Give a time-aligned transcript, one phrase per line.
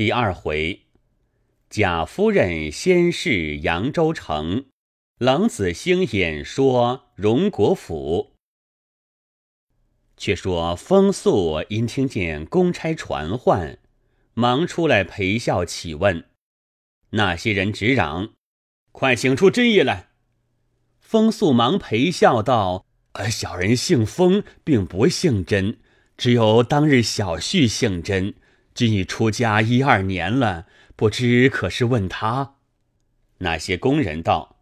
[0.00, 0.86] 第二回，
[1.68, 4.64] 贾夫人先是扬州城，
[5.18, 8.32] 冷子兴演说荣国府。
[10.16, 13.78] 却说风素因听见公差传唤，
[14.32, 16.24] 忙出来陪笑起问。
[17.10, 18.32] 那些人直嚷
[18.92, 20.12] ：“快请出真爷来！”
[20.98, 25.78] 风素忙陪笑道：“呃，小人姓风，并不姓甄，
[26.16, 28.34] 只有当日小婿姓甄。
[28.74, 30.66] 既已出家一二年了，
[30.96, 32.54] 不知可是问他？”
[33.38, 34.56] 那些工人道：“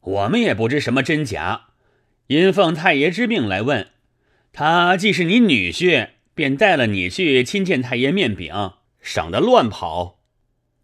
[0.00, 1.68] 我们也不知什么真假，
[2.28, 3.88] 因奉太爷之命来问。”
[4.52, 10.20] 他既是你女婿，便带了你去亲见太爷面饼，省得乱跑。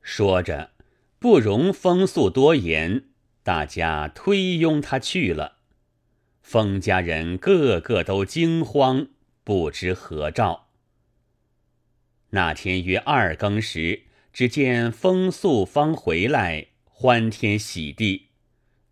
[0.02, 0.72] 说着，
[1.18, 3.04] 不容风素多言，
[3.44, 5.58] 大家推拥他去了。
[6.42, 9.06] 风家人个个都惊慌，
[9.44, 10.69] 不知何兆。
[12.30, 14.02] 那天约二更时，
[14.32, 18.28] 只见风素方回来，欢天喜地，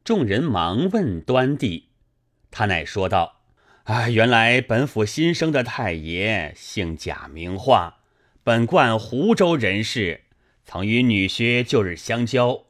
[0.03, 1.91] 众人忙问端地，
[2.51, 3.37] 他乃说道。
[3.85, 8.01] 啊，原来本府新生的太爷姓贾名化，
[8.43, 10.25] 本贯湖州人士，
[10.65, 12.67] 曾与女婿旧日相交。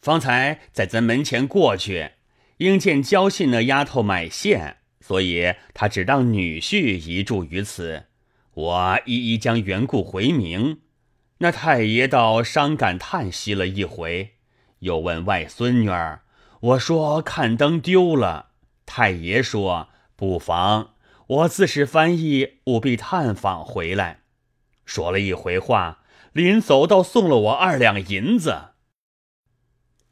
[0.00, 2.10] 方才在咱门前过去，
[2.58, 8.04] 应见交信那丫头买线，所以他只当女婿移住于此。
[8.54, 10.80] 我一一将缘故回明，
[11.38, 14.34] 那太爷倒伤感叹息了一回，
[14.80, 16.22] 又问外孙女儿，
[16.60, 18.50] 我说看灯丢了，
[18.86, 19.88] 太爷说。
[20.14, 20.90] 不妨，
[21.26, 24.20] 我自是翻译，务必探访回来。
[24.84, 28.74] 说了一回话，临走倒送了我二两银子。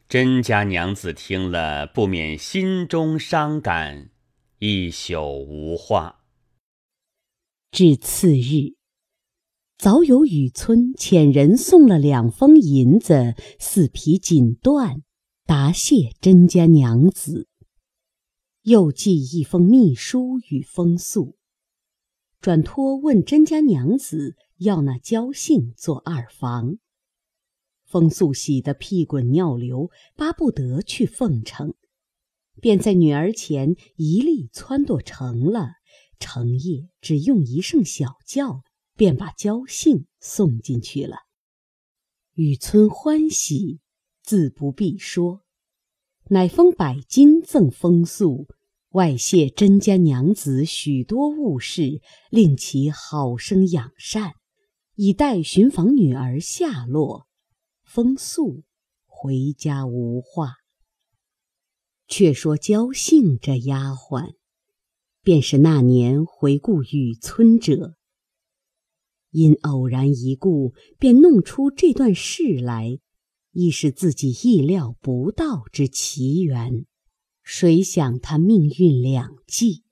[0.08, 4.08] 甄家娘子听了，不免心中伤感，
[4.58, 6.19] 一宿无话。
[7.72, 8.74] 至次日，
[9.78, 15.02] 早有雨村遣人送了两封银子、四匹锦缎，
[15.46, 17.46] 答谢甄家娘子。
[18.62, 21.36] 又寄一封密书与风素，
[22.40, 26.78] 转托问甄家娘子要那焦姓做二房。
[27.86, 31.74] 风素喜得屁滚尿流，巴不得去奉承，
[32.60, 35.79] 便在女儿前一力撺掇成了。
[36.20, 38.62] 成夜只用一声小叫，
[38.94, 41.16] 便把焦姓送进去了。
[42.34, 43.80] 雨村欢喜，
[44.22, 45.42] 自不必说。
[46.28, 48.46] 乃封百金赠风素，
[48.90, 52.00] 外谢甄家娘子许多物事，
[52.30, 54.34] 令其好生养善，
[54.94, 57.26] 以待寻访女儿下落。
[57.82, 58.62] 风素
[59.06, 60.54] 回家无话。
[62.06, 64.34] 却说焦姓这丫鬟，
[65.22, 67.94] 便是那年回顾雨村者，
[69.30, 72.98] 因偶然一顾，便弄出这段事来。
[73.52, 76.86] 亦是自己意料不到之奇缘，
[77.42, 79.82] 谁想他命运两际，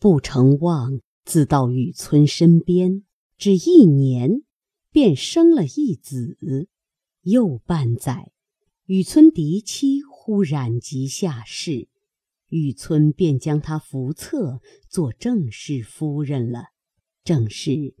[0.00, 3.04] 不成望自到雨村身边，
[3.38, 4.42] 只一年，
[4.90, 6.68] 便生了一子。
[7.22, 8.32] 又半载，
[8.86, 11.86] 雨村嫡妻忽染疾下世，
[12.52, 16.66] 雨村便将他扶册做正室夫人了。
[17.24, 17.94] 正是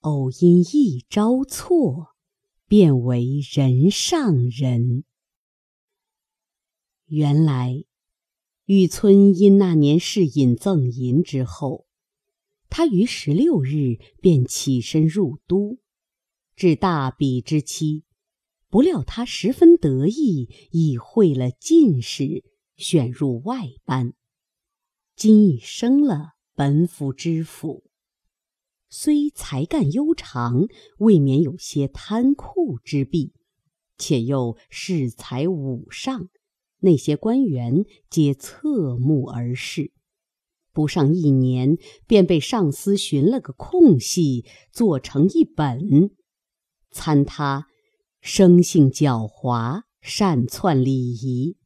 [0.00, 2.14] 偶因一招错。
[2.68, 5.04] 变为人上人。
[7.06, 7.82] 原来，
[8.66, 11.86] 玉村因那年试饮赠银之后，
[12.68, 15.78] 他于十六日便起身入都，
[16.54, 18.02] 至大比之期，
[18.68, 22.44] 不料他十分得意，已会了进士，
[22.78, 24.14] 选入外班，
[25.16, 27.84] 今已升了本府知府。
[28.88, 30.66] 虽才干悠长，
[30.98, 33.34] 未免有些贪酷之弊，
[33.98, 36.30] 且又恃才武上，
[36.78, 39.92] 那些官员皆侧目而视。
[40.72, 46.12] 不上一年，便被上司寻了个空隙，做成一本，
[46.90, 47.66] 参他
[48.22, 51.57] 生性狡猾，擅篡礼仪，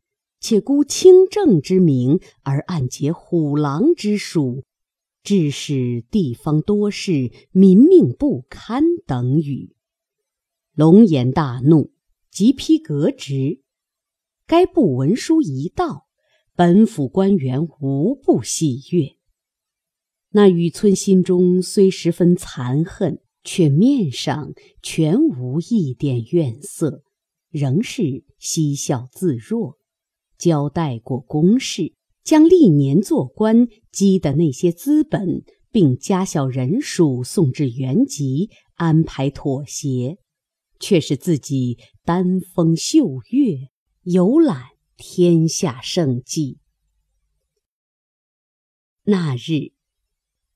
[0.43, 4.65] 且孤清正之名，而暗结虎狼之属。
[5.23, 9.77] 致使地方多事，民命不堪等语。
[10.75, 11.93] 龙颜大怒，
[12.29, 13.61] 即批革职。
[14.49, 16.09] 该部文书一到，
[16.57, 19.15] 本府官员无不喜悦。
[20.31, 24.53] 那雨村心中虽十分残恨，却面上
[24.83, 27.05] 全无一点怨色，
[27.49, 29.79] 仍是嬉笑自若，
[30.43, 31.95] 交代过公事。
[32.25, 40.19] 将历年做官积的那些资本，并加小人数送至原籍，安排妥协，
[40.79, 43.71] 却是自己丹风秀月，
[44.03, 44.63] 游览
[44.97, 46.59] 天下胜迹。
[49.03, 49.73] 那日，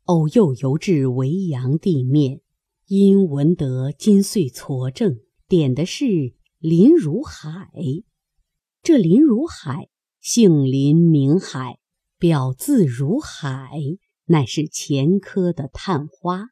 [0.04, 2.42] 偶又游至维扬地面，
[2.86, 5.18] 因闻得金穗矬正
[5.48, 7.72] 点的是林如海。
[8.86, 9.88] 这林如海，
[10.20, 11.80] 姓林名海，
[12.18, 13.72] 表字如海，
[14.26, 16.50] 乃是前科的探花。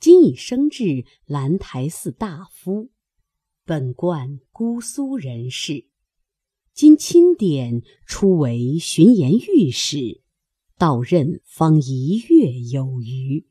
[0.00, 2.88] 今已升至兰台寺大夫，
[3.66, 5.86] 本贯姑苏人士。
[6.72, 10.22] 今钦点初为巡盐御史，
[10.78, 13.46] 到任方一月有余。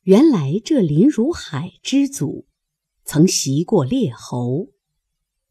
[0.00, 2.46] 原来这林如海之祖，
[3.04, 4.70] 曾袭过列侯。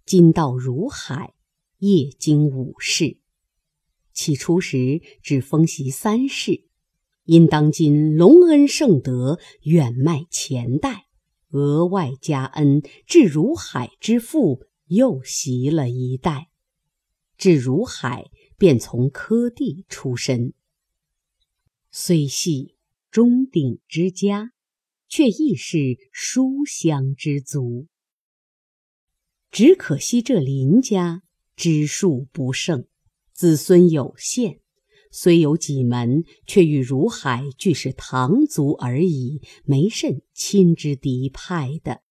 [0.05, 1.33] 今到如海，
[1.77, 3.19] 夜经五世。
[4.11, 6.65] 起初时只封袭三世，
[7.23, 11.07] 因当今隆恩圣德，远迈前代，
[11.51, 16.49] 额外加恩，至如海之父又袭了一代。
[17.37, 20.53] 至如海便从科第出身，
[21.89, 22.75] 虽系
[23.09, 24.51] 中鼎之家，
[25.07, 27.87] 却亦是书香之族。
[29.53, 31.21] 只可惜这林家
[31.55, 32.87] 支数不胜，
[33.33, 34.61] 子孙有限，
[35.11, 42.01] 虽有几门，却与如海俱是堂族而已，没甚亲之嫡派的。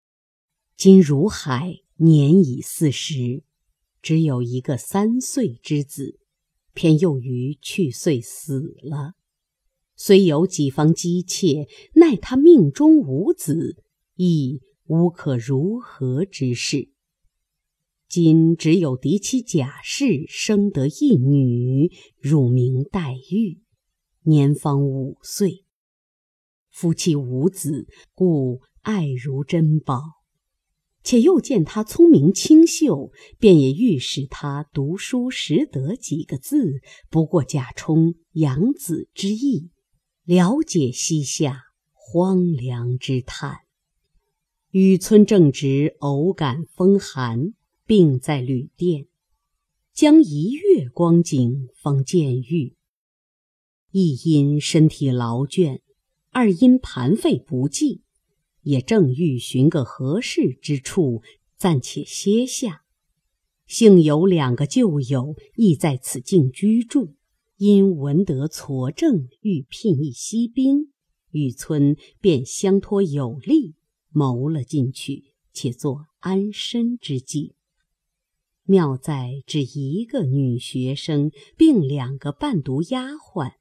[0.76, 3.42] 今如海年已四十，
[4.00, 6.20] 只有一个三岁之子，
[6.72, 9.14] 偏又于去岁死了。
[9.96, 13.82] 虽有几方姬妾，奈他命中无子，
[14.14, 16.91] 亦无可如何之事。
[18.12, 23.62] 今只有嫡妻贾氏生得一女，乳名黛玉，
[24.24, 25.64] 年方五岁。
[26.70, 30.02] 夫妻无子，故爱如珍宝。
[31.02, 39.70] 且又见他聪明清秀，便也欲使他读书识得几个字，不过假充养子之意，
[40.24, 41.62] 了解西夏
[41.94, 43.60] 荒凉之叹。
[44.68, 47.54] 雨村正值偶感风寒。
[47.84, 49.06] 病在旅店，
[49.92, 52.76] 将一月光景方见愈。
[53.90, 55.80] 一因身体劳倦，
[56.30, 58.02] 二因盘费不济，
[58.62, 61.22] 也正欲寻个合适之处
[61.56, 62.84] 暂且歇下。
[63.66, 67.16] 幸有两个旧友亦在此境居住，
[67.56, 70.92] 因闻得矬正欲聘一西兵，
[71.30, 73.74] 雨村便相托有力，
[74.10, 77.54] 谋了进去，且作安身之计。
[78.64, 83.54] 妙在只一个女学生，并两个伴读丫鬟。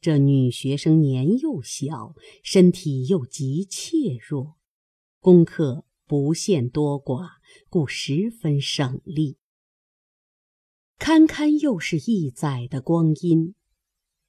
[0.00, 4.56] 这女学生年幼小，身体又极怯弱，
[5.20, 7.28] 功课不限多寡，
[7.68, 9.38] 故十分省力。
[10.98, 13.54] 堪堪又是一载的光阴，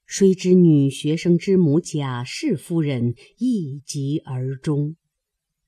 [0.05, 4.95] 谁知女学生之母贾氏夫人一疾而终。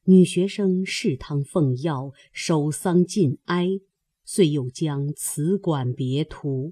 [0.06, 3.82] 女学生侍汤奉药，守丧尽哀。
[4.34, 6.72] 遂又将辞馆别图。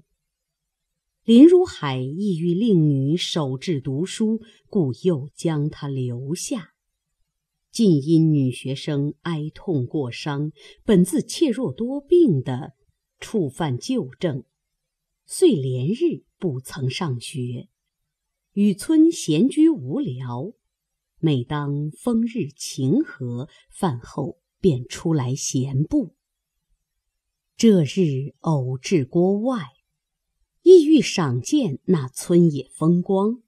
[1.24, 4.40] 林如海意欲令女守志读书，
[4.70, 6.72] 故又将她留下。
[7.70, 10.52] 竟因女学生哀痛过伤，
[10.86, 12.72] 本自怯弱多病的，
[13.18, 14.44] 触犯旧症，
[15.26, 17.68] 遂连日不曾上学。
[18.54, 20.54] 雨村闲居无聊，
[21.18, 26.16] 每当风日晴和，饭后便出来闲步。
[27.60, 29.58] 这日偶至郭外，
[30.62, 33.42] 意欲赏见那村野风光。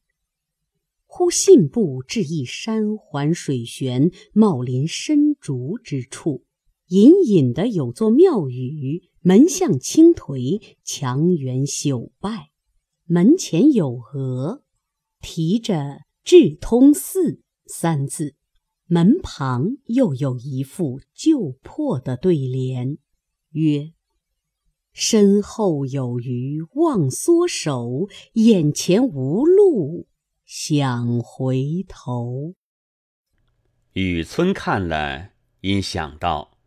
[1.07, 6.45] 忽信步至一山环水悬、茂林深竹之处，
[6.88, 12.50] 隐隐的有座庙宇，门向青颓，墙垣朽败，
[13.07, 14.62] 门前有额，
[15.23, 18.35] 题着“智通寺”三字，
[18.85, 22.99] 门旁又有一副旧破的对联，
[23.52, 23.95] 曰。
[24.92, 30.06] 身后有余忘缩手，眼前无路
[30.44, 32.54] 想回头。
[33.94, 35.30] 雨村看了，
[35.62, 36.58] 因想到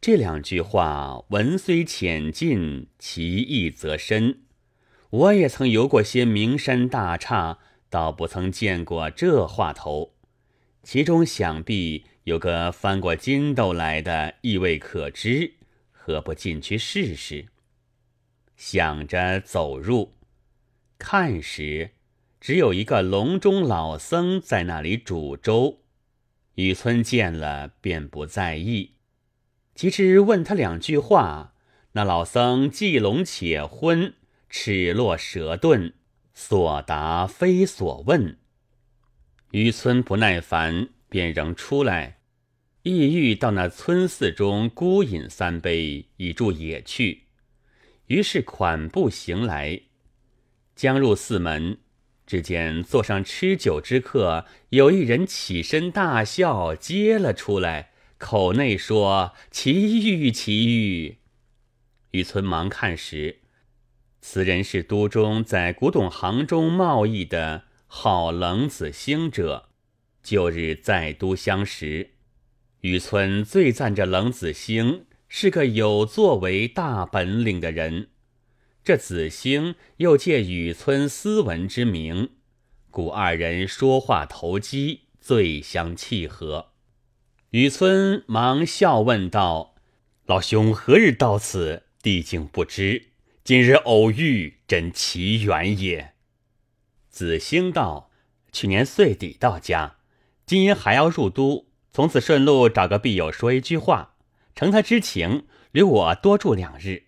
[0.00, 4.40] 这两句话，文虽浅近，其意则深。
[5.10, 7.58] 我也曾游过些名山大刹，
[7.90, 10.14] 倒不曾见过这话头。
[10.82, 15.54] 其中想必有个翻过筋斗来的，意味可知。
[16.10, 17.46] 何不进去试试？
[18.56, 20.16] 想着走入，
[20.98, 21.92] 看时，
[22.40, 25.82] 只有一个笼中老僧在那里煮粥。
[26.56, 28.96] 雨村见了，便不在意。
[29.76, 31.54] 及至问他两句话，
[31.92, 34.14] 那老僧既聋且昏，
[34.48, 35.92] 齿落舌钝，
[36.34, 38.36] 所答非所问。
[39.52, 42.18] 雨村不耐烦，便仍出来，
[42.82, 47.24] 意欲到那村寺中孤饮三杯，以助野趣。
[48.06, 49.82] 于是款步行来，
[50.74, 51.78] 将入寺门。
[52.26, 61.18] 只见座上吃酒之客，有一人起身大笑，接了出来，口内说：“奇遇，奇遇。”
[62.12, 63.40] 雨村忙看时，
[64.20, 69.68] 此人是都中在古董行中贸易的好冷子兴者，
[70.22, 72.12] 旧日在都相识。
[72.80, 78.08] 雨村最赞这冷子兴是个有作为、大本领的人。
[78.82, 82.30] 这子兴又借雨村斯文之名，
[82.90, 86.70] 故二人说话投机，最相契合。
[87.50, 89.74] 雨村忙笑问道
[90.24, 91.82] ：“老兄何日到此？
[92.00, 93.08] 地竟不知。
[93.44, 96.14] 今日偶遇，真奇缘也。”
[97.10, 98.10] 子兴道
[98.50, 99.96] ：“去年岁底到家，
[100.46, 104.14] 今因还要入都，从此顺路找个必友说一句话，
[104.54, 107.04] 承他之情，留我多住两日。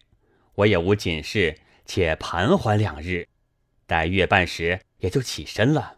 [0.57, 3.27] 我也无紧事。”且盘桓两日，
[3.87, 5.97] 待月半时也就起身了。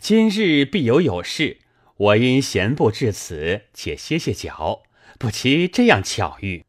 [0.00, 1.58] 今日必有有事，
[1.98, 4.82] 我因闲步至此，且歇歇脚，
[5.18, 6.64] 不期这样巧遇。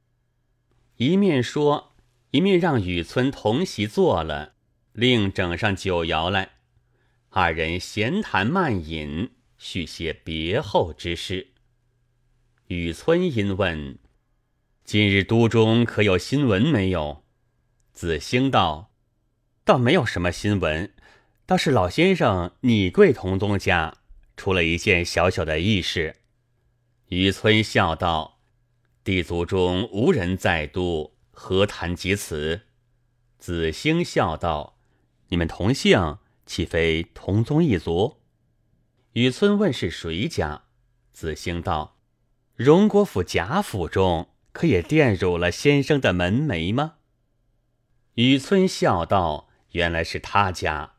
[0.97, 1.93] 一面说，
[2.31, 4.51] 一面让雨村同席坐了，
[4.91, 6.49] 另整上酒肴来。
[7.29, 9.31] 二人闲谈慢饮，
[9.63, 11.49] 续写别后之事。
[12.65, 13.99] 雨村因问
[14.83, 17.23] ：“今日都中可有新闻没有？”
[17.93, 18.91] 子兴道
[19.63, 20.91] ：“倒没有什么新闻，
[21.45, 23.99] 倒是老先生你贵同宗家
[24.35, 26.15] 出了一件小小的异事。”
[27.09, 28.39] 雨村笑道
[29.05, 32.61] ：“地族中无人在都，何谈及此？”
[33.37, 34.79] 子兴笑道
[35.29, 38.17] ：“你们同姓，岂非同宗一族？”
[39.13, 40.63] 雨村问是谁家，
[41.11, 41.97] 子兴道
[42.55, 46.93] ：“荣国府贾府中，可也玷辱了先生的门楣吗？”
[48.15, 50.93] 雨村笑道：“原来是他家。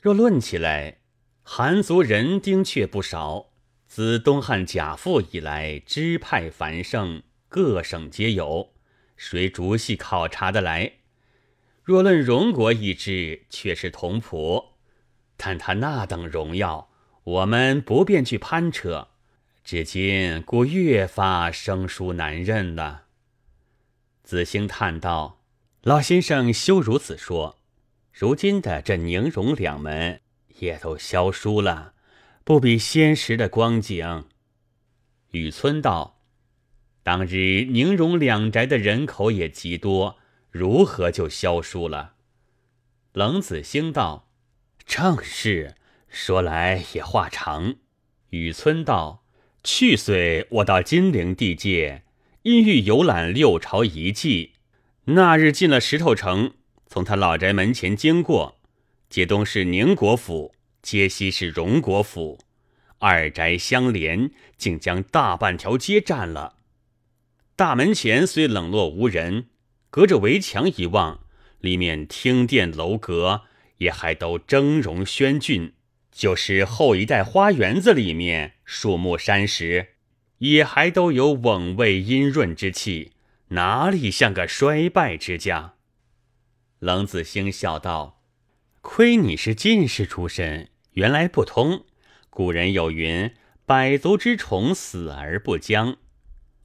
[0.00, 1.00] 若论起来，
[1.42, 3.50] 韩族人丁却不少。
[3.86, 8.72] 自东汉贾父以来，支派繁盛，各省皆有，
[9.14, 10.92] 谁逐细考察得来？
[11.84, 14.68] 若论荣国一支，却是同仆。
[15.36, 16.90] 但他那等荣耀，
[17.28, 19.08] 我们不便去攀扯。
[19.62, 23.04] 至今，故越发生疏难认了。”
[24.24, 25.36] 子兴叹道。
[25.82, 27.58] 老先生休如此说，
[28.12, 30.20] 如今的这宁荣两门
[30.58, 31.94] 也都消疏了，
[32.44, 34.24] 不比先时的光景。
[35.30, 36.20] 雨村道
[37.04, 40.18] ：“当日宁荣两宅的人口也极多，
[40.50, 42.14] 如何就消疏了？”
[43.12, 44.28] 冷子兴道
[44.84, 45.76] ：“正是，
[46.08, 47.76] 说来也话长。”
[48.30, 49.24] 雨村道
[49.64, 52.02] ：“去岁我到金陵地界，
[52.42, 54.52] 因欲游览六朝遗迹。”
[55.10, 56.52] 那日进了石头城，
[56.86, 58.58] 从他老宅门前经过，
[59.08, 62.38] 街东是宁国府，街西是荣国府，
[62.98, 66.56] 二宅相连，竟将大半条街占了。
[67.56, 69.46] 大门前虽冷落无人，
[69.88, 71.20] 隔着围墙一望，
[71.60, 73.44] 里面厅殿楼阁
[73.78, 75.72] 也还都峥嵘轩峻，
[76.18, 79.90] 就是后一代花园子里面树木山石，
[80.38, 83.12] 也还都有蓊蔚阴润之气。
[83.50, 85.74] 哪里像个衰败之家？
[86.80, 88.20] 冷子兴笑道
[88.82, 91.84] ：“亏你是进士出身，原来不通。
[92.28, 93.32] 古人有云
[93.64, 95.98] ：‘百足之虫，死而不僵。’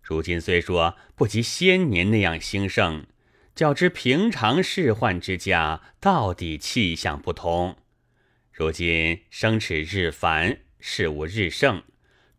[0.01, 3.05] 如今虽说不及先年那样兴盛，
[3.53, 7.77] 较之平常仕宦之家，到底气象不同。
[8.53, 11.83] 如今生齿日繁，事务日盛，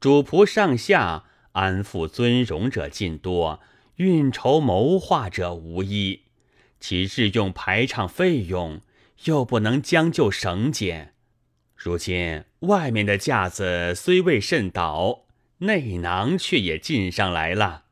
[0.01, 3.61] 主仆上下安富尊荣者尽多。”
[3.97, 6.23] 运筹谋划者无一，
[6.81, 8.81] 其日用排场费用
[9.27, 11.15] 又不能将就省俭。
[11.77, 15.27] 如今外面的架子虽未甚倒，
[15.59, 17.85] 内囊却也进上来了。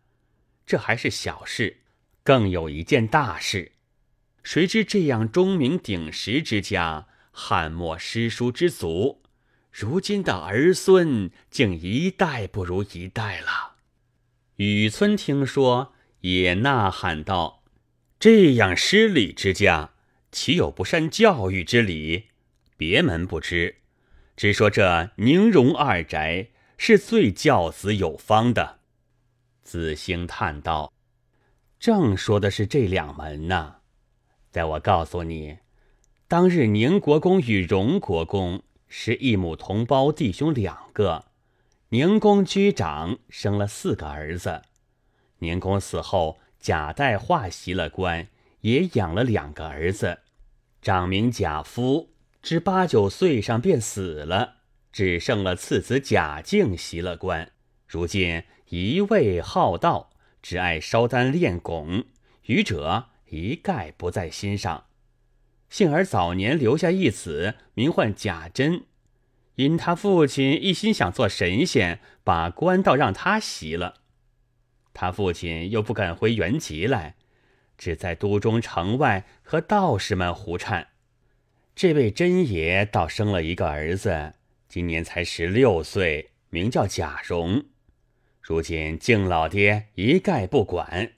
[0.66, 1.76] 这还是小事，
[2.24, 3.70] 更有一件大事。
[4.42, 9.22] 谁知这样钟鸣鼎食之家，汉末诗书之族，
[9.70, 13.76] 如今的儿孙竟一代不如一代了。
[14.56, 17.64] 雨村听说，也呐喊道
[18.20, 19.92] ：“这样失礼之家，
[20.30, 22.26] 岂有不善教育之理？
[22.76, 23.76] 别门不知，
[24.36, 28.80] 只说这宁荣二宅是最教子有方的。
[29.62, 30.92] 子兴叹道
[31.80, 33.76] ：“正说的是这两门呢。
[34.50, 35.58] 待我告诉你，
[36.32, 41.26] 当日宁国公与荣国公是一母同胞弟兄两个。
[41.90, 44.62] 宁公居长，生了四个儿子。
[45.40, 48.28] 宁公死后，贾代化袭了官，
[48.62, 50.20] 也养了两个儿子。
[50.80, 52.08] 长名贾夫，
[52.40, 54.54] 至八九岁上便死了。”
[54.90, 57.52] 只剩了次子贾敬袭了官，
[57.86, 60.08] 如今一味好道，
[60.40, 62.06] 只爱烧丹炼汞，
[62.46, 64.84] 愚者一概不在心上。
[65.72, 68.82] 幸而早年留下一子，名唤贾珍，
[69.54, 73.94] 因他父亲一心想做神仙，把官道让他袭了。
[74.92, 77.14] 他父亲又不敢回原籍来，
[77.78, 80.88] 只在都中城外和道士们胡缠。
[81.74, 84.34] 这位真爷倒生了一个儿子。
[84.68, 87.64] 今年才十六岁，名叫贾蓉。
[88.42, 91.12] 如今敬老爹一概不管，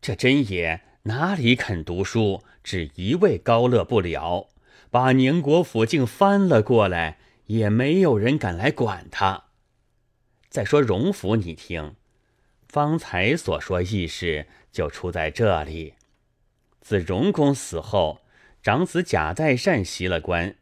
[0.00, 4.48] 这真爷哪里肯读书，只一味高乐不了，
[4.90, 9.44] 把宁国府竟翻了过来，也没有人敢来管他。
[10.48, 11.94] 再说荣府，你听，
[12.68, 15.94] 方才所说意事就出在这里。
[16.80, 18.22] 自荣公死后，
[18.60, 20.56] 长子贾代善袭了官。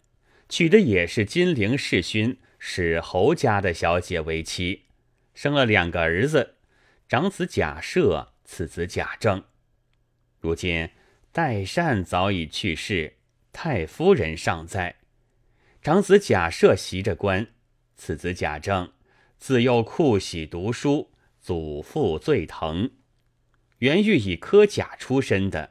[0.50, 4.82] 娶的也是金陵世勋史侯家的小姐为妻，
[5.32, 6.56] 生了两个儿子，
[7.08, 9.42] 长子贾赦，次子贾政。
[10.44, 10.90] 如今
[11.32, 13.14] 代善早已去世，
[13.50, 14.96] 太夫人尚在，
[15.80, 17.46] 长子贾赦袭着官，
[17.96, 18.92] 次子贾政
[19.38, 21.10] 自幼酷喜读书，
[21.40, 22.90] 祖父最疼，
[23.78, 25.70] 原欲以科甲出身的，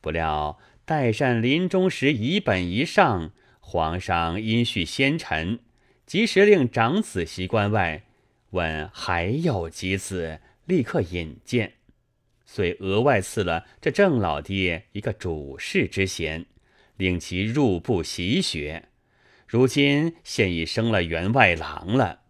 [0.00, 3.32] 不料代善临终时一本一上。
[3.60, 5.58] 皇上因恤先臣，
[6.06, 8.06] 及时令长子袭官外，
[8.52, 11.74] 问还有几子，立刻引荐，
[12.52, 16.46] 遂额外赐了这郑老爹一个主事之衔，
[16.96, 18.88] 令其入部习学。
[19.46, 22.22] 如今现已升了员外郎了。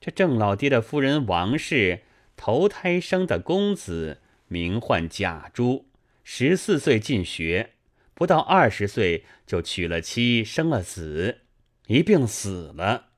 [0.00, 2.00] 这郑老爹的夫人王氏
[2.36, 5.86] 头胎生的公子，名唤贾珠，
[6.24, 7.74] 十四岁进学。
[8.14, 11.42] 不到二十岁就娶了妻，生了子，
[11.86, 13.10] 一病死了。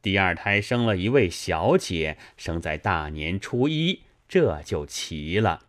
[0.00, 5.66] 第二胎生了一位小姐，生在大年初一，这就齐了。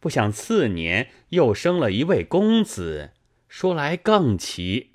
[0.00, 3.10] 不想次年又生了一位公子，
[3.48, 4.92] 说来更奇。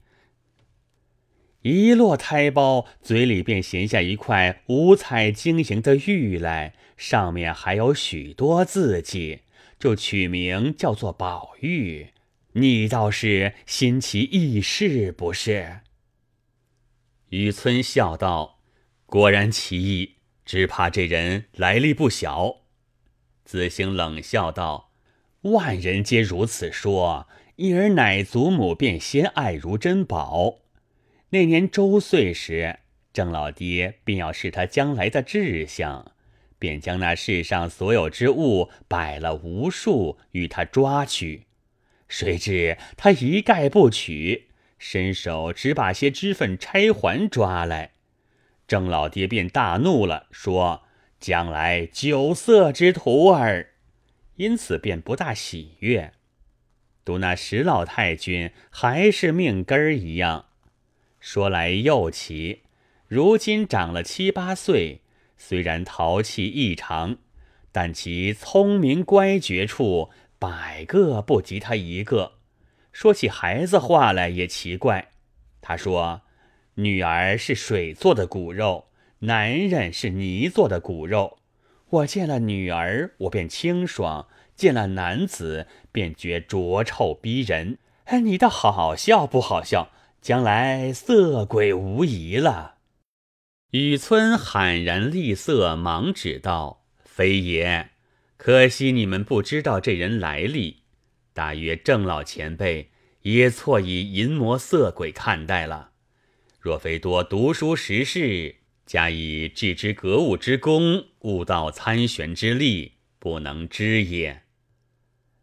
[1.62, 9.42] 一落胎包，嘴里便衔下一块五彩晶莹的玉来，上面还有许多字迹，
[9.78, 12.10] 就取名叫做宝玉。
[12.54, 15.80] 你倒是新奇异事，不是？
[17.30, 18.60] 雨村笑道
[19.08, 22.63] ：“果然奇异，只怕这人来历不小。”
[23.46, 24.92] 子兴冷笑道
[25.44, 27.28] ：“万人皆如此说，
[27.58, 30.60] 一儿乃祖母便先爱如珍宝。
[31.30, 32.80] 那年周岁时，
[33.12, 36.14] 郑老爹便要试他将来的志向，
[36.58, 41.46] 便将那世上所有之物摆了无数，与他抓取。”
[42.08, 47.94] 谁知他一概不取，伸手只把些脂粉钗环抓来，
[48.68, 50.83] 郑老爹便大怒了，说
[51.24, 53.70] ：“将来酒色之徒儿。”
[54.36, 56.12] 因此便不大喜悦。
[57.06, 60.48] 独那石老太君还是命根儿一样。
[61.22, 62.64] 说来又奇，
[63.08, 65.00] 如今长了七八岁，
[65.38, 67.18] 虽然淘气异常，
[67.72, 70.12] 但其聪明乖觉处。
[70.40, 72.34] 百个不及他一个。
[72.92, 75.12] 说起孩子话来也奇怪。
[75.62, 76.24] 他说
[76.76, 78.88] ：“女儿是水做的骨肉，
[79.24, 81.38] 男人是泥做的骨肉。
[81.90, 87.78] 我见了女儿，我便清爽；见了男子，便觉浊臭逼人。
[88.06, 89.92] 哎，你倒好笑不好笑？
[90.22, 92.76] 将来色鬼无疑了。”
[93.72, 97.92] 雨村喊然厉色，忙指道：“非也。”
[98.36, 100.82] 可惜你们不知道这人来历，
[101.34, 102.90] 大约郑老前辈
[103.22, 105.92] 也错以淫魔色鬼看待了。
[106.60, 108.56] 若非多读书识事，
[108.86, 114.44] 加以致之格物之功，悟道参玄之力，不能知也。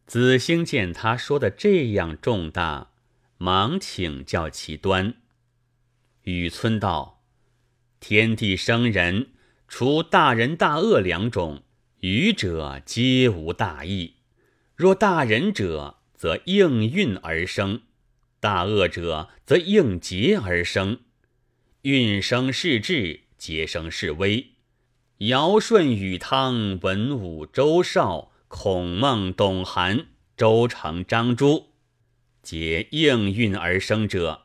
[0.06, 2.90] 子兴见他说的这样重大，
[3.38, 5.14] 忙请教其端。
[6.22, 7.22] 雨村道：
[7.98, 9.28] 天地生人，
[9.66, 11.62] 除大仁大恶两种。
[12.00, 14.14] 愚者皆无大义，
[14.74, 17.82] 若大仁者，则应运而生；
[18.40, 21.00] 大恶者，则应劫而生。
[21.82, 24.50] 运生是至，皆生示威。
[25.16, 31.68] 尧舜禹汤文武周少孔孟董韩周成张朱，
[32.42, 34.42] 皆应运而生者。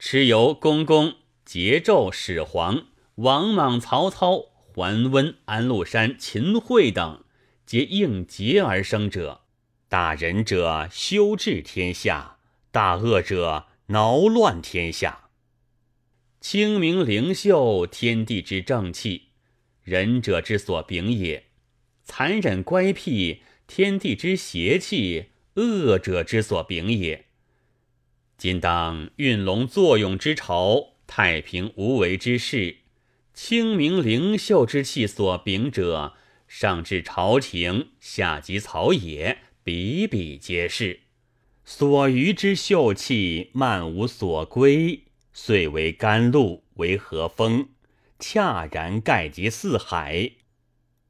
[0.00, 1.16] 蚩尤公公
[1.46, 7.22] 桀纣始皇王莽曹操桓温安禄山秦桧等，
[7.66, 9.42] 皆应劫而生者。
[9.90, 12.38] 大仁者修治天下，
[12.70, 15.21] 大恶者挠乱天下。
[16.42, 19.28] 清明灵秀，天地之正气。
[19.84, 21.44] 仁者之所秉也，
[22.02, 27.26] 残忍乖僻，天地之邪气；恶者之所秉也。
[28.36, 32.78] 今当运龙作用之朝，太平无为之事，
[33.32, 36.14] 清明灵秀之气所秉者，
[36.48, 41.02] 上至朝廷，下及草野，比比皆是。
[41.64, 47.68] 所余之秀气，漫无所归，遂为甘露，为和风。
[48.18, 50.30] 恰然盖及四海，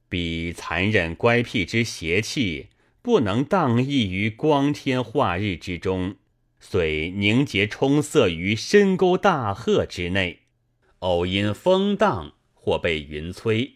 [0.09, 2.69] 彼残忍乖僻之邪气，
[3.03, 6.15] 不能荡溢于光天化日之中，
[6.59, 10.39] 遂凝结冲塞于深沟大壑之内。
[11.01, 13.73] 偶因风荡，或被云摧，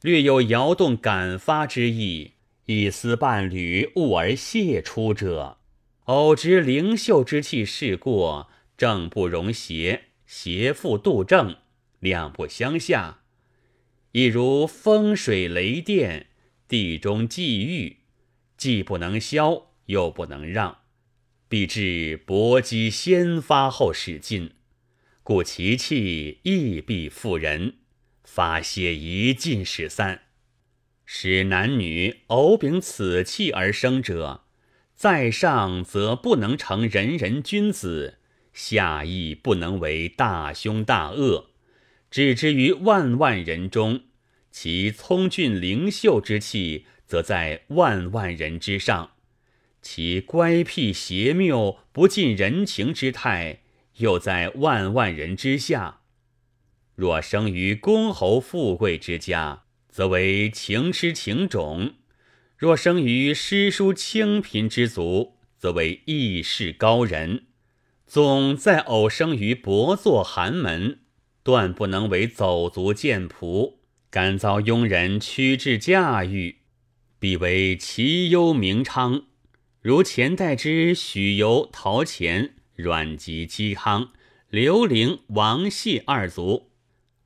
[0.00, 2.32] 略有摇动感发之意，
[2.66, 5.58] 一丝半缕兀而泄出者，
[6.04, 8.48] 偶知灵秀之气事过，
[8.82, 11.58] 正不容邪，邪复度正。
[12.00, 13.20] 两不相下，
[14.10, 16.26] 亦如风水雷电，
[16.66, 17.98] 地中际遇，
[18.56, 20.78] 既不能消，又不能让，
[21.48, 24.54] 必至搏击先发后使尽，
[25.22, 27.74] 故其气亦必复人，
[28.24, 30.22] 发泄一尽使散。
[31.04, 34.42] 使男女偶秉此气而生者，
[34.96, 38.18] 在上则不能成人人君子，
[38.52, 41.50] 下亦不能为大凶大恶。
[42.10, 44.02] 置之于万万人中，
[44.50, 49.12] 其聪俊灵秀之气，则在万万人之上；
[49.80, 53.60] 其乖僻邪谬、不近人情之态，
[53.96, 56.00] 又在万万人之下。
[56.94, 61.94] 若生于公侯富贵之家，则为情痴情种；
[62.58, 67.46] 若生于诗书清贫之族，则为义士高人。
[68.12, 70.98] 总在偶生于薄作寒门。
[71.42, 73.76] 断不能为走卒贱仆，
[74.10, 76.58] 敢遭庸人驱至驾驭，
[77.18, 79.22] 必为其忧名昌。
[79.80, 84.10] 如前代之许由、陶潜、阮籍、嵇康、
[84.50, 86.68] 刘伶、王谢二族；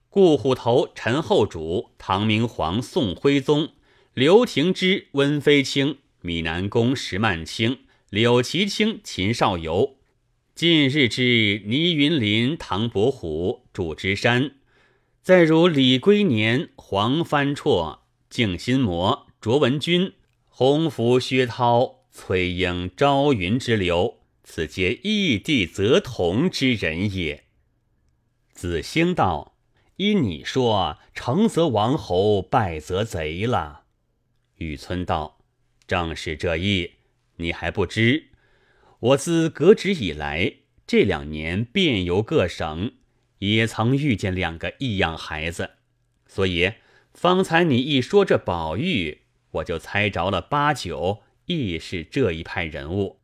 [0.08, 3.70] 顾虎头、陈后主、唐明皇、宋徽宗、
[4.14, 9.95] 刘廷之、温飞卿、米南公、石曼卿、柳其卿、秦少游。
[10.56, 14.54] 近日之倪云林、唐伯虎、祝枝山，
[15.20, 17.98] 再如李龟年、黄帆绰、
[18.30, 20.14] 静心魔、卓文君、
[20.48, 27.44] 洪福、薛涛、崔莺、朝云之流，此皆异地则同之人也。
[28.54, 29.58] 子兴道
[29.96, 33.82] ：“依你说，成则王侯，败则贼了。”
[34.56, 35.36] 雨村道
[35.86, 36.92] ：“正是这意，
[37.36, 38.28] 你还不知。”
[39.00, 40.54] 我自革职以来，
[40.86, 42.94] 这两年遍游各省，
[43.38, 45.72] 也曾遇见两个异样孩子，
[46.26, 46.72] 所以
[47.12, 53.20] 方才你一说这宝玉，我就猜着了八九亦是这一派人物。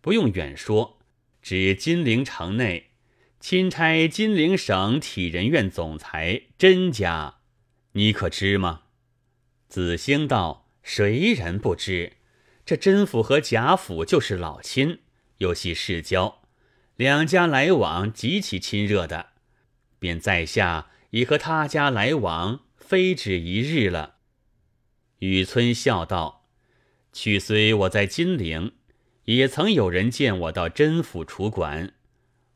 [0.00, 0.98] 不用远说，
[1.40, 2.90] 指金陵城内
[3.38, 7.36] 钦差金陵省体仁院总裁甄家，
[7.92, 8.82] 你可知吗？
[9.68, 12.14] 子兴道：“谁人不知？”
[12.68, 14.98] 这甄府和贾府就是老亲，
[15.38, 16.42] 又系世交，
[16.96, 19.28] 两家来往极其亲热的，
[19.98, 24.16] 便在下已和他家来往非止一日了。
[25.20, 26.44] 雨村笑道
[27.10, 28.74] ：“去虽我在金陵，
[29.24, 31.94] 也曾有人见我到甄府楚馆，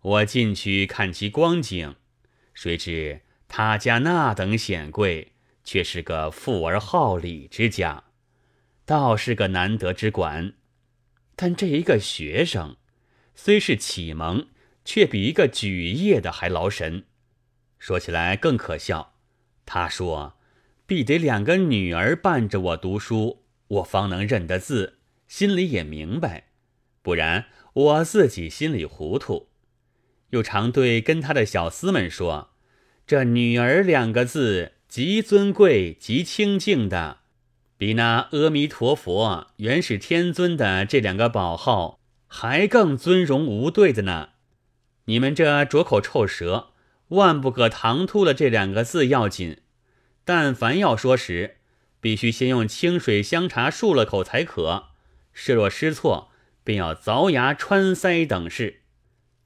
[0.02, 1.96] 我进去看其光景，
[2.52, 5.32] 谁知他家那等显贵，
[5.64, 8.04] 却是个富而好礼之家。”
[8.84, 10.54] 倒是个难得之馆，
[11.36, 12.76] 但这一个学生，
[13.34, 14.48] 虽是启蒙，
[14.84, 17.04] 却比一个举业的还劳神。
[17.78, 19.14] 说起来更可笑，
[19.64, 20.34] 他说
[20.86, 26.44] 必得两个女儿伴着我读书，我方能认得字，心里也明白；
[27.02, 29.48] 不然我自己心里糊涂。
[30.30, 32.50] 又常对跟他的小厮们说
[33.06, 37.20] ：“这女儿两个字，极尊贵、极清净的。”
[37.82, 44.28] 比那阿弥陀佛、元始天尊的这两个宝号还更尊荣无对的呢！
[45.06, 46.68] 你们这拙口臭舌，
[47.08, 49.62] 万不可唐突了这两个字要紧。
[50.24, 51.56] 但凡要说时，
[52.00, 54.90] 必须先用清水香茶漱了口才可。
[55.32, 56.30] 事若失措，
[56.62, 58.82] 便要凿牙穿腮等事。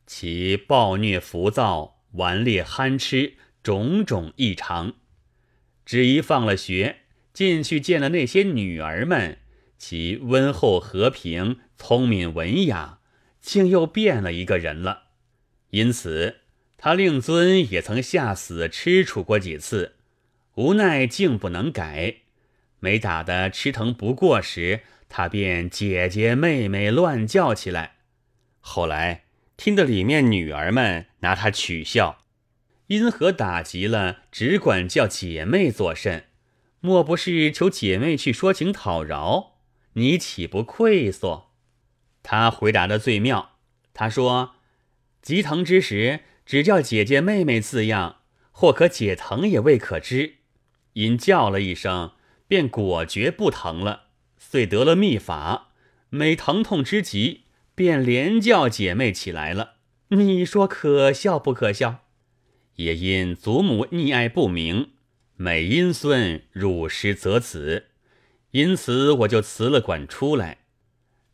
[0.06, 4.92] 其暴虐浮躁、顽劣憨痴，种种异常。
[5.86, 6.96] 只一放了学，
[7.36, 9.36] 进去见了那些女儿们，
[9.76, 13.00] 其温厚和平、聪明文雅，
[13.42, 15.08] 竟又变了一个人了。
[15.68, 16.36] 因此，
[16.78, 19.96] 他令尊也曾下死吃楚过几次，
[20.54, 22.14] 无奈竟不能改。
[22.80, 27.96] 没打得吃疼不过时，他便姐姐妹妹乱叫起来。
[28.60, 29.24] 后来
[29.58, 32.22] 听得里面女儿们拿他取笑。
[32.86, 36.24] 因何打急了，只管叫姐妹作甚？
[36.80, 39.54] 莫不是求姐妹去说情讨饶？
[39.94, 41.52] 你岂不愧缩？
[42.22, 43.52] 他回答的最妙。
[43.94, 44.56] 他说
[45.22, 48.16] ：“急疼之时，只叫姐姐妹妹字样，
[48.50, 50.34] 或可解疼也未可知。
[50.92, 52.12] 因叫了一声，
[52.46, 55.68] 便果决不疼了，遂得了秘法。
[56.10, 59.76] 每疼痛之极，便连叫姐妹起来了。
[60.08, 62.04] 你说可笑不可笑？”
[62.76, 64.90] 也因祖母溺爱不明，
[65.38, 67.88] 每因孙辱师则子，
[68.52, 70.58] 因此我就辞了管出来。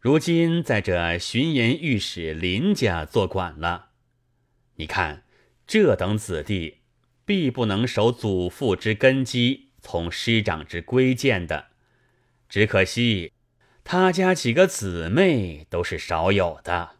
[0.00, 3.90] 如今在这巡盐御史林家做管了。
[4.74, 5.24] 你看
[5.66, 6.78] 这等子弟，
[7.24, 11.66] 必不能守祖父之根基，从师长之规谏的。
[12.48, 13.32] 只可惜
[13.84, 16.96] 他家几个姊妹都是少有的。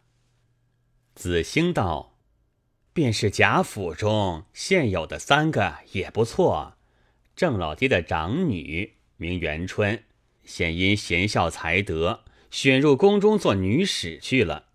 [1.14, 2.10] 子兴道。
[2.94, 6.76] 便是贾府中现有的三个也不错。
[7.42, 10.04] 郑老爹的长女名元春，
[10.44, 12.20] 现因贤孝才德，
[12.52, 14.66] 选入宫中做女史去了。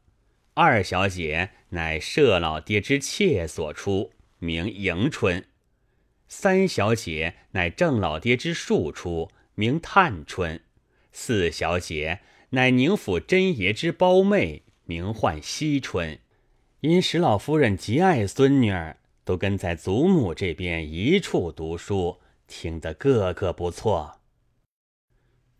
[0.53, 5.43] 二小姐乃舍老爹之妾所出，名迎春；
[6.27, 10.60] 三小姐乃郑老爹之庶出，名探春；
[11.13, 16.19] 四小姐乃宁府真爷之胞妹，名唤惜春。
[16.82, 24.22] 因史老夫人极爱孙女儿，都跟在祖母这边一处读书，听得个个不错。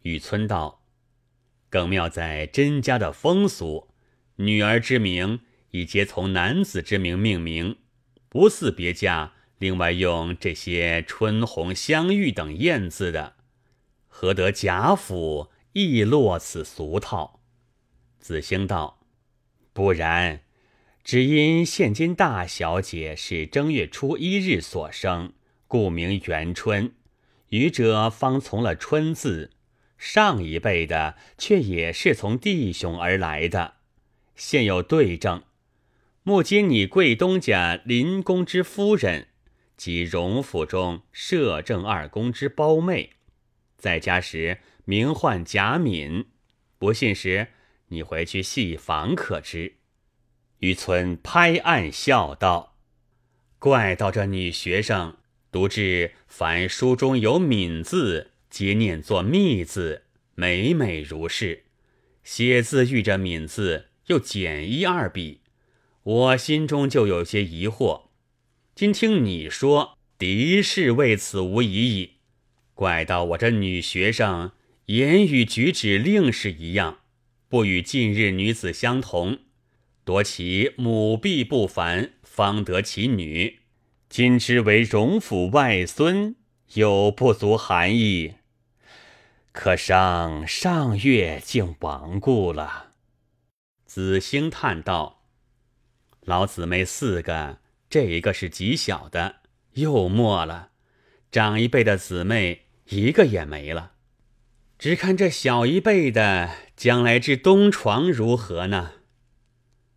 [0.04, 0.82] 雨村道，
[1.70, 3.90] 更妙在甄家的风俗，
[4.38, 7.78] 女儿之名已皆从男子之名命名，
[8.30, 13.36] 不似别家另外用这些春红香玉等艳字的，
[14.08, 17.42] 何得贾府亦落此俗套？
[18.20, 19.02] 子兴道，
[19.74, 20.42] 不然。
[21.04, 25.32] 只因现今大小姐是正月初一日所生，
[25.68, 26.94] 故名元春。
[27.50, 29.52] 余者方从了春字，
[29.98, 33.76] 上一辈的却也是从弟兄而来的。
[34.36, 35.44] 现有对证，
[36.24, 39.30] 目今你贵东家林公之夫人，
[39.78, 43.12] 及荣府中摄政二公之胞妹，
[43.78, 46.26] 在家时名唤贾敏。
[46.78, 47.48] 不信时，
[47.88, 49.78] 你回去细访可知。
[50.60, 52.76] 于村拍案笑道
[53.58, 55.18] ：“怪到这女学生，
[55.52, 60.04] 独至凡书中有‘敏’字，皆念作‘密’字，
[60.36, 61.64] 每每如是。
[62.24, 65.40] 写字遇着‘敏’字，又减一二笔，
[66.04, 68.10] 我心中就有些疑惑。
[68.76, 72.12] 今听你说，的是为此无疑矣。
[72.74, 74.52] 怪到我这女学生
[74.88, 77.00] 言语举止另是一样，
[77.50, 79.40] 不与近日女子相同。”
[80.04, 83.60] 夺其母婢不凡，方得其女。
[84.10, 86.36] 今之为荣府外孙，
[86.74, 88.36] 有不足含义。
[89.52, 92.94] 可伤上月竟亡故了。
[93.86, 95.24] 子兴叹道
[96.22, 99.38] ：“老姊妹四个，这一个是极小的，
[99.74, 100.70] 又没了。
[101.30, 103.92] 长一辈的姊妹一个也没了。
[104.80, 108.94] 只看这小一辈的，将来之东床如何呢？”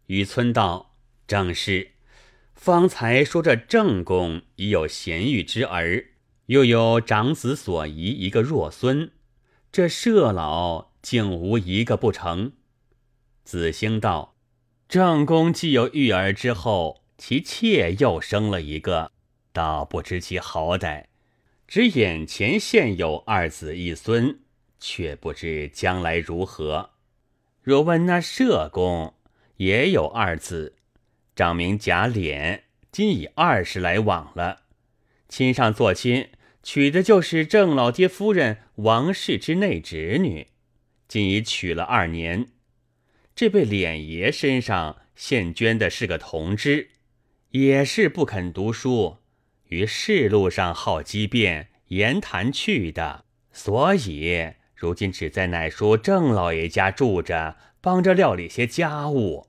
[0.07, 0.97] 雨村道
[1.29, 1.90] ：“正是，
[2.61, 6.09] 方才说这正宫已有贤育之儿，
[6.45, 9.13] 又有长子所遗一个弱孙，
[9.73, 12.53] 这舍老竟无一个不成。”
[13.45, 14.35] 子兴道
[14.87, 19.11] ：“正宫既有育儿之后，其妾又生了一个，
[19.55, 21.07] 倒不知其好歹。
[21.67, 24.41] 只眼前现有二子一孙，
[24.79, 26.91] 却不知将来如何。
[27.63, 29.15] 若问那舍公。”
[29.61, 30.77] 也有二子，
[31.41, 32.61] 长名贾琏，
[32.93, 34.65] 今已二十来往了。
[35.27, 36.29] 亲上做亲，
[36.63, 40.49] 娶的就是郑老爹夫人王氏之内侄女，
[41.09, 42.49] 今已娶了二年。
[43.35, 46.91] 这位琏爷身上现捐的是个铜枝，
[47.53, 49.17] 也是不肯读书，
[49.69, 59.47] 于世路上好机变，言谈去的，所以如今只在奶叔郑老爷家住着，帮着料理些家务。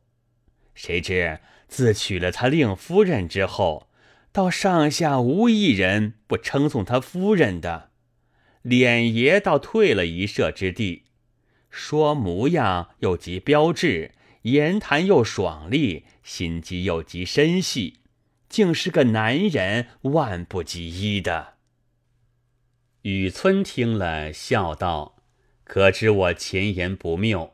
[0.73, 3.87] 谁知自娶了他令夫人之后，
[4.33, 7.91] 到上下无一人不称颂他夫人的，
[8.61, 11.05] 脸爷倒退了一舍之地，
[11.69, 18.01] 说模样又极标致，言谈又爽利，心机又极深细。
[18.49, 21.53] 竟是个男人万不及一的。
[23.03, 25.15] 雨村听了，笑道
[25.63, 27.53] ：“可知我前言不谬？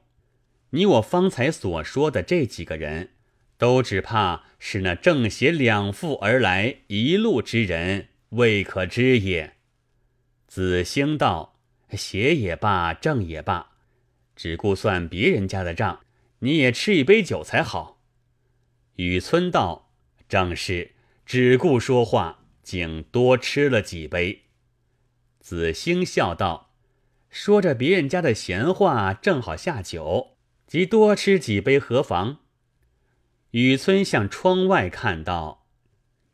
[0.71, 3.12] 你我方才所说的这几个人，
[3.57, 9.55] 都只怕是那正邪两副而来一路之人，未可知也。”
[10.47, 11.59] 子兴道
[11.91, 13.71] ：“邪也罢，正也罢，
[14.35, 16.01] 只顾算别人家的账，
[16.39, 18.01] 你也吃一杯酒才好。”
[18.95, 19.85] 雨村道。
[20.29, 20.91] 正是
[21.25, 24.43] 只顾说话，竟多吃了几杯。
[25.39, 26.73] 子兴笑道
[27.31, 30.35] ：“说着别人家的闲话，正好下酒，
[30.67, 32.39] 即多吃几杯何妨？”
[33.51, 35.65] 雨村向窗外看到，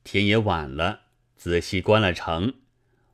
[0.04, 1.02] 天也晚了，
[1.36, 2.56] 仔细关了城，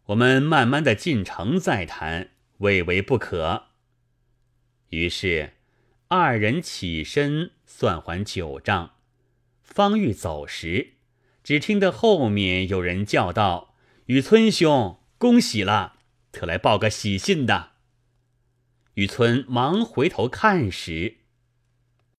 [0.05, 3.65] 我们慢慢的进城再谈，未为不可。
[4.89, 5.53] 于是
[6.07, 8.93] 二人起身算还酒账。
[9.61, 10.93] 方欲走时，
[11.43, 13.75] 只听得后面有人叫道
[14.07, 15.97] ：“雨村兄，恭喜了，
[16.31, 17.73] 特来报个喜信的。”
[18.95, 21.18] 雨村忙回头看时，